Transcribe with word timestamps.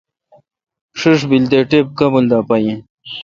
بیل 1.29 1.43
تے 1.51 1.59
ٹپ 1.69 1.87
کابل 1.99 2.23
دا 2.31 2.39
پا 2.47 2.55
یین۔ 2.63 2.79